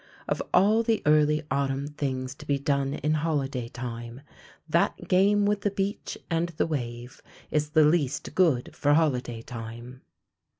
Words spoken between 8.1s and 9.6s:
good for holiday